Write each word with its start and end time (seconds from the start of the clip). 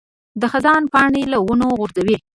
د 0.41 0.43
خزان 0.51 0.83
پاڼې 0.93 1.23
له 1.31 1.37
ونو 1.47 1.67
غورځي. 1.79 2.17